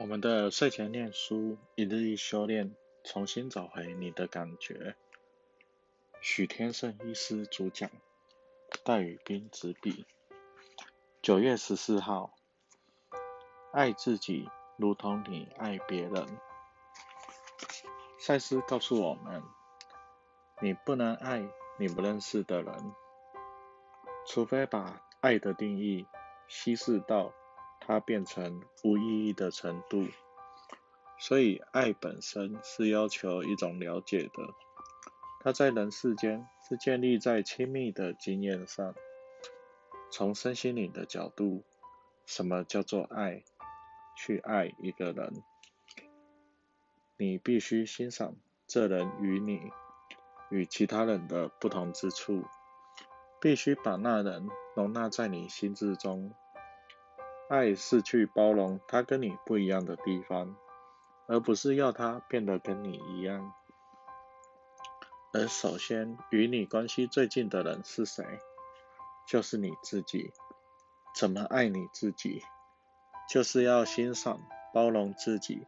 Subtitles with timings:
[0.00, 2.72] 我们的睡前念书，一日一修炼，
[3.02, 4.94] 重新找回你的感觉。
[6.20, 7.90] 许天胜医师主讲，
[8.84, 10.06] 戴宇斌执笔。
[11.20, 12.32] 九月十四号，
[13.72, 16.38] 爱自己如同你爱别人。
[18.20, 19.42] 赛斯告诉我们，
[20.60, 21.44] 你不能爱
[21.76, 22.94] 你不认识的人，
[24.28, 26.06] 除非把爱的定义
[26.46, 27.32] 稀释到。
[27.88, 30.04] 它变成无意义的程度，
[31.18, 34.54] 所以爱本身是要求一种了解的。
[35.40, 38.94] 它在人世间是建立在亲密的经验上。
[40.10, 41.64] 从身心灵的角度，
[42.26, 43.42] 什么叫做爱？
[44.14, 45.42] 去爱一个人，
[47.16, 48.34] 你必须欣赏
[48.66, 49.70] 这人与你
[50.50, 52.44] 与其他人的不同之处，
[53.40, 56.34] 必须把那人容纳在你心智中。
[57.48, 60.54] 爱是去包容他跟你不一样的地方，
[61.26, 63.54] 而不是要他变得跟你一样。
[65.32, 68.24] 而首先与你关系最近的人是谁？
[69.26, 70.32] 就是你自己。
[71.14, 72.42] 怎么爱你自己？
[73.30, 74.40] 就是要欣赏、
[74.72, 75.66] 包容自己，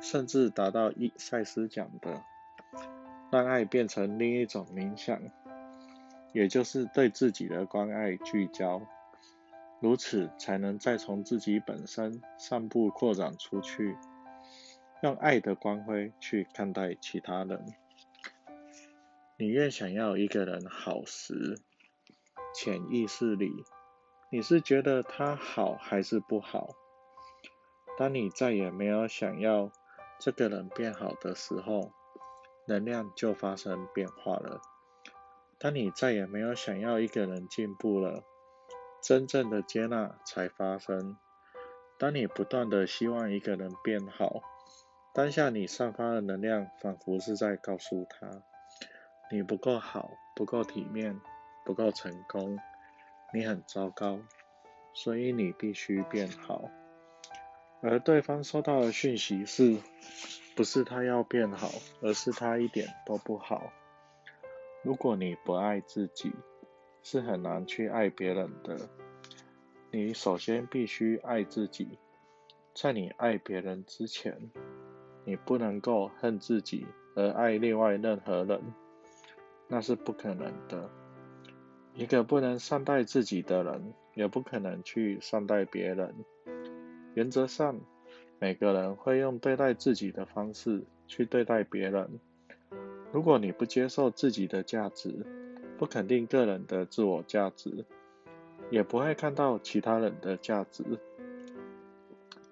[0.00, 2.22] 甚至达到一赛斯讲的，
[3.30, 5.20] 让爱变成另一种冥想，
[6.32, 8.80] 也就是对自己的关爱聚焦。
[9.80, 13.96] 如此才能再从自己本身散步扩展出去，
[15.02, 17.64] 用爱的光辉去看待其他人。
[19.36, 21.60] 你越想要一个人好时，
[22.52, 23.52] 潜意识里
[24.32, 26.70] 你是觉得他好还是不好？
[27.96, 29.70] 当你再也没有想要
[30.18, 31.92] 这个人变好的时候，
[32.66, 34.60] 能量就发生变化了。
[35.56, 38.24] 当你再也没有想要一个人进步了。
[39.02, 41.16] 真正的接纳才发生。
[41.98, 44.42] 当你不断的希望一个人变好，
[45.12, 48.42] 当下你散发的能量仿佛是在告诉他，
[49.30, 51.20] 你不够好，不够体面，
[51.64, 52.58] 不够成功，
[53.34, 54.20] 你很糟糕，
[54.94, 56.70] 所以你必须变好。
[57.80, 59.78] 而对方收到的讯息是，
[60.56, 61.68] 不是他要变好，
[62.02, 63.72] 而是他一点都不好。
[64.82, 66.32] 如果你不爱自己，
[67.10, 68.76] 是很难去爱别人的。
[69.90, 71.88] 你首先必须爱自己，
[72.74, 74.38] 在你爱别人之前，
[75.24, 78.60] 你不能够恨自己而爱另外任何人，
[79.68, 80.90] 那是不可能的。
[81.94, 86.14] 一个不能善待自己的人，也不可能去善待别人。
[87.14, 87.80] 原则上，
[88.38, 92.20] 每个人会用对待自己的方式去对待别人。
[93.12, 95.24] 如果你不接受自己的价值，
[95.78, 97.84] 不肯定个人的自我价值，
[98.68, 100.84] 也不会看到其他人的价值。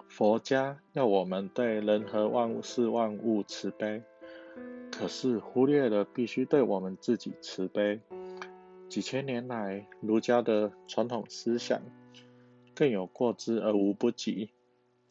[0.07, 4.01] 佛家要我们对人和万物是万物慈悲，
[4.93, 8.01] 可是忽略了必须对我们自己慈悲。
[8.89, 11.83] 几千年来，儒家的传统思想
[12.77, 14.51] 更有过之而无不及，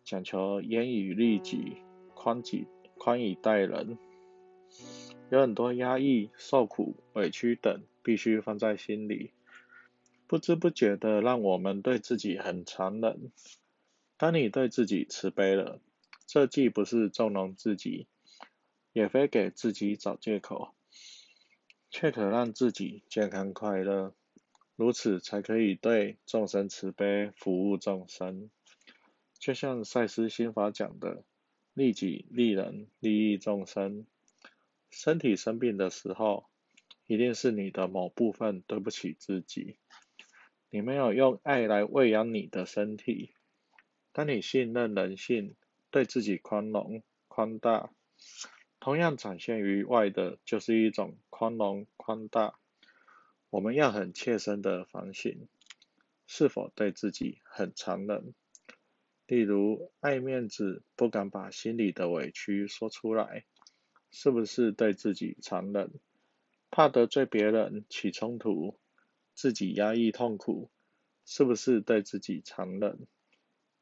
[0.05, 1.75] 讲求严以律己，
[2.13, 2.65] 宽己
[2.97, 3.97] 宽以待人，
[5.29, 7.81] 有很多压抑、受苦、委屈等。
[8.05, 9.31] 必须放在心里，
[10.27, 13.31] 不知不觉的让我们对自己很残忍。
[14.15, 15.81] 当你对自己慈悲了，
[16.27, 18.05] 这既不是纵容自己，
[18.93, 20.75] 也非给自己找借口，
[21.89, 24.13] 却可让自己健康快乐。
[24.75, 28.51] 如此才可以对众生慈悲，服务众生。
[29.39, 31.23] 就像赛斯心法讲的：
[31.73, 34.05] 利己、利人、利益众生。
[34.91, 36.45] 身体生病的时候。
[37.07, 39.77] 一定是你的某部分对不起自己，
[40.69, 43.33] 你没有用爱来喂养你的身体。
[44.11, 45.55] 当你信任人性，
[45.91, 47.91] 对自己宽容宽大，
[48.79, 52.57] 同样展现于外的就是一种宽容宽大。
[53.49, 55.47] 我们要很切身的反省，
[56.27, 58.33] 是否对自己很残忍？
[59.27, 63.45] 例如爱面子，不敢把心里的委屈说出来，
[64.11, 65.91] 是不是对自己残忍？
[66.75, 68.77] 怕得罪别人起冲突，
[69.33, 70.69] 自己压抑痛苦，
[71.25, 73.07] 是不是对自己残忍？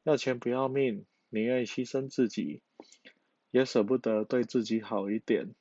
[0.04, 2.62] 要钱不要命，宁愿牺牲自己，
[3.50, 5.56] 也舍不得对自己好一点，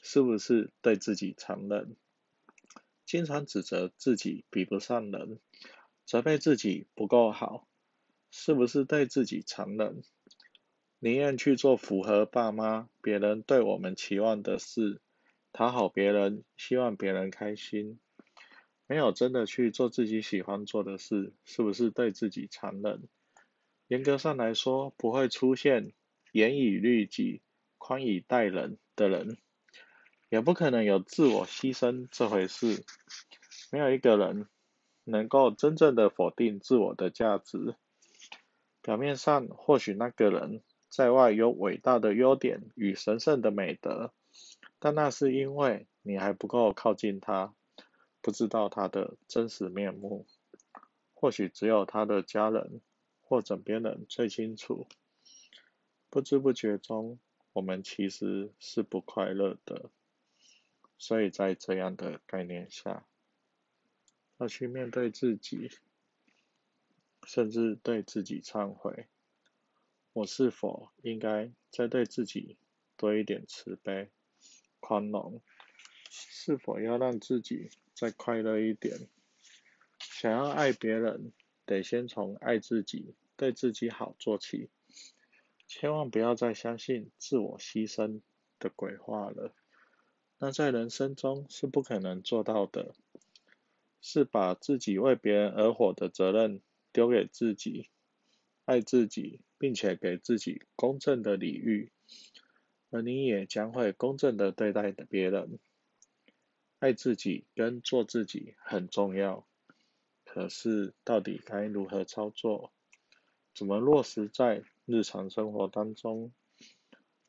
[0.00, 1.96] 是不是对自己残忍？
[3.04, 5.38] 经常指责自己比不上人，
[6.06, 7.68] 责备自己不够好，
[8.30, 10.02] 是不是对自己残忍？
[10.98, 15.02] 宁愿去做符合爸妈、别人对我们期望的事。
[15.52, 17.98] 讨好别人，希望别人开心，
[18.86, 23.08] 没有真的去做自己喜欢做的事，是不是对自己残忍？
[23.88, 25.92] 严格上来说，不会出现
[26.32, 27.42] 严以律己、
[27.76, 29.36] 宽以待人的人，
[30.28, 32.84] 也不可能有自我牺牲这回事。
[33.72, 34.46] 没有一个人
[35.04, 37.74] 能够真正的否定自我的价值。
[38.80, 44.12] 表面上，或许那个人在外有伟大的优点与神圣的美德，
[44.80, 47.54] 但那是因为你还不够靠近他，
[48.20, 50.26] 不知道他的真实面目。
[51.14, 52.80] 或许只有他的家人
[53.20, 54.88] 或枕边人最清楚。
[56.08, 57.20] 不知不觉中，
[57.52, 59.90] 我们其实是不快乐的。
[60.96, 63.06] 所以在这样的概念下，
[64.38, 65.70] 要去面对自己，
[67.24, 69.08] 甚至对自己忏悔：
[70.14, 72.56] 我是否应该再对自己
[72.96, 74.10] 多一点慈悲、
[74.80, 75.40] 宽容？
[76.10, 79.08] 是否要让自己再快乐一点？
[79.98, 81.32] 想要爱别人，
[81.64, 84.70] 得先从爱自己、对自己好做起。
[85.68, 88.22] 千万不要再相信自我牺牲
[88.58, 89.54] 的鬼话了，
[90.38, 92.94] 那在人生中是不可能做到的。
[94.02, 97.90] 是把自己为别人而活的责任丢给自己，
[98.64, 101.92] 爱自己，并且给自己公正的礼遇，
[102.90, 105.58] 而你也将会公正的对待别人。
[106.78, 109.46] 爱自己跟做自己很重要，
[110.24, 112.72] 可是到底该如何操作，
[113.54, 116.32] 怎么落实在日常生活当中，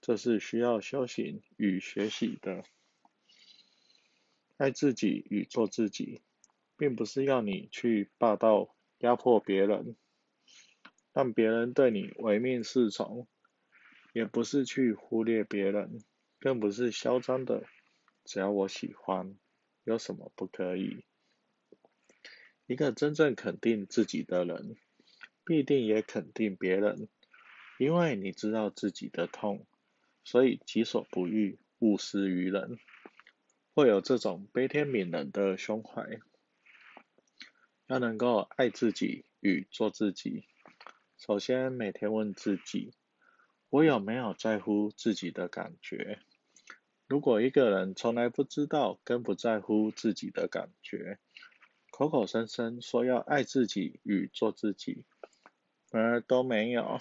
[0.02, 2.64] 这是需要修行与学习的。
[4.58, 6.22] 爱自己与做自己。
[6.78, 9.96] 并不是要你去霸道压迫别人，
[11.14, 13.28] 让别人对你唯命是从，
[14.12, 16.04] 也不是去忽略别人，
[16.40, 17.64] 更不是嚣张的
[18.26, 19.36] 只要我喜欢，
[19.84, 21.06] 有什么不可以？
[22.68, 24.76] 一个真正肯定自己的人，
[25.46, 27.10] 必定也肯定别人，
[27.80, 29.66] 因为你知道自己的痛，
[30.24, 32.78] 所以己所不欲，勿施于人，
[33.74, 36.20] 会有这种悲天悯人的胸怀。
[37.88, 40.46] 要能够爱自己与做自己，
[41.18, 42.94] 首先每天问自己：
[43.72, 46.20] 我有没有在乎自己的感觉？
[47.08, 51.20] 如果一个人从来不知道跟不在乎自己的感觉，
[51.90, 55.06] 口口声声说要爱自己与做自己，
[55.90, 57.00] 然而都没有，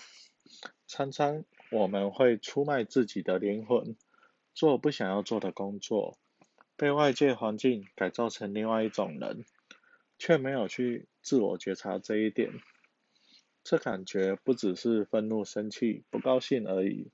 [0.87, 3.96] 常常我们会出卖自己的灵魂，
[4.55, 6.16] 做不想要做的工作，
[6.76, 9.44] 被外界环境改造成另外一种人。
[10.23, 12.52] 却没有去自我觉察这一点，
[13.62, 17.10] 这感觉不只是愤怒、生气、不高兴而已，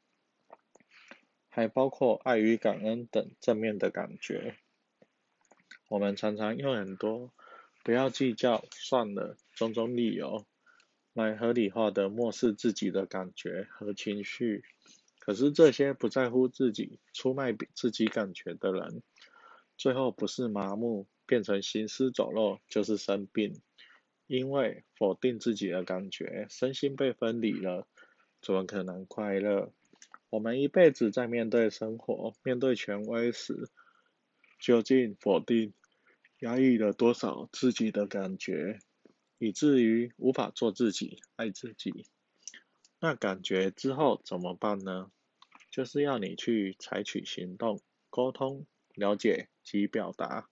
[1.49, 4.57] 还包括爱与感恩等正面的感觉。
[5.89, 7.33] 我们常常用很多
[7.85, 10.47] 不要计较、算了种种理由，
[11.13, 14.65] 来合理化的漠视自己的感觉和情绪。
[15.19, 19.03] 可是这些不在乎自己、出卖自己感觉的人，
[19.77, 21.07] 最后不是麻木。
[21.29, 23.61] 变成行尸走肉就是生病，
[24.27, 27.87] 因为否定自己的感觉，身心被分离了，
[28.43, 29.73] 怎么可能快乐？
[30.31, 33.69] 我们一辈子在面对生活、面对权威时，
[34.59, 35.73] 究竟否定、
[36.41, 38.81] 压抑了多少自己的感觉，
[39.39, 42.07] 以至于无法做自己、爱自己？
[42.99, 45.11] 那感觉之后怎么办呢？
[45.71, 47.81] 就是要你去采取行动、
[48.11, 50.49] 沟通、了解及表达。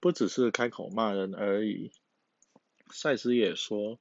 [0.00, 1.92] 不只是开口骂人而已。
[2.92, 3.98] 赛斯也说，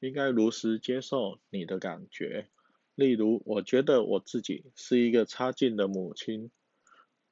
[0.00, 2.48] 应该如实接受你的感觉。
[2.94, 6.50] 例如，我觉得我自己是一个差劲的母亲，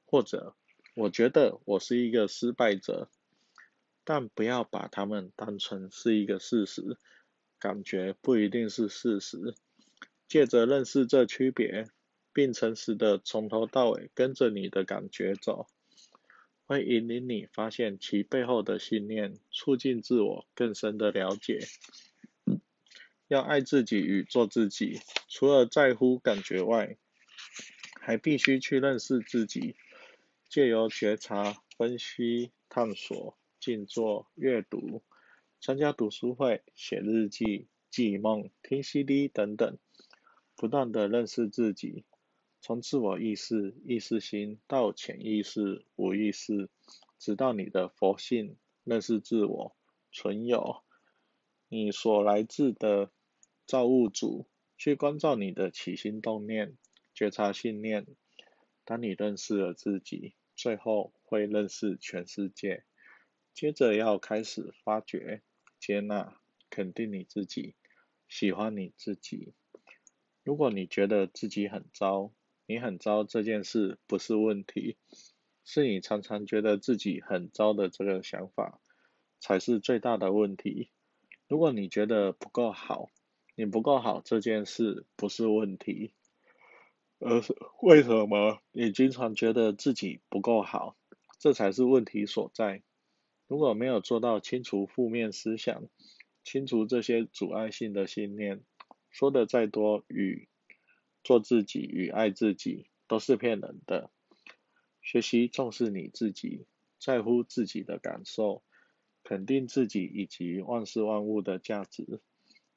[0.07, 0.55] 或者
[0.95, 3.11] 我觉得我是一个失败者，
[4.05, 6.97] 但不要把他们当成是一个事实。
[7.59, 9.55] 感觉不一定是事实。
[10.29, 11.89] 借着认识这区别，
[12.33, 15.67] 并诚实的从头到尾跟着你的感觉走。
[16.69, 21.61] 会引领你发现其背后的信念，促进自我更深的了解。
[23.27, 26.99] 要爱自己与做自己，除了在乎感觉外，
[27.99, 29.77] 还必须去认识自己。
[30.51, 35.03] 借由觉察、分析、探索、静坐、阅读、
[35.63, 39.79] 参加读书会、写日记、记梦、听 CD 等等，
[40.55, 42.05] 不断的认识自己。
[42.61, 46.69] 从自我意识、意识心到潜意识、无意识，
[47.19, 49.77] 直到你的佛性，认识自我、
[50.13, 50.83] 存有，
[51.69, 53.11] 你所来自的
[53.67, 56.77] 造物主，去关照你的起心动念，
[57.15, 58.07] 觉察信念。
[58.85, 62.85] 当你认识了自己，最后会认识全世界。
[63.55, 65.43] 接着要开始发掘、
[65.79, 67.75] 接纳、肯定你自己，
[68.29, 69.53] 喜欢你自己。
[70.43, 72.33] 如果你觉得自己很糟，
[72.71, 74.99] 你很糟这件事不是问题，
[75.65, 78.79] 是你常常觉得自己很糟的这个想法
[79.41, 80.91] 才是最大的问题。
[81.49, 83.09] 如果你觉得不够好，
[83.55, 86.13] 你不够好这件事不是问题，
[87.19, 90.95] 而是为什么你经常觉得自己不够好，
[91.39, 92.83] 这才是问题所在。
[93.47, 95.85] 如果没有做到清除负面思想，
[96.45, 98.61] 清除这些阻碍性的信念。
[99.11, 100.51] 说的再多与
[101.29, 104.11] 做自己与爱自己都是骗人的。
[105.03, 106.65] 学习重视你自己，
[106.99, 108.63] 在乎自己的感受，
[109.25, 112.23] 肯定自己以及万事万物的价值，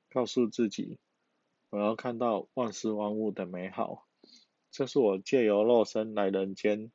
[0.09, 0.99] 告诉自己，
[1.69, 4.05] 我要看到万事万物的美好，
[4.69, 6.91] 这是我借由肉身来人间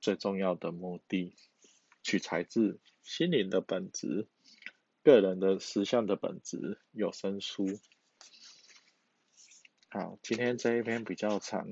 [0.00, 1.34] 最重要的目的。
[2.02, 4.26] 取材自心灵的本质，
[5.02, 7.78] 个人的实相的本质有声书。
[9.96, 11.68] 好，今天这一篇比较长，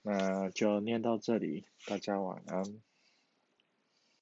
[0.00, 2.85] 那就念到这里，大家晚安。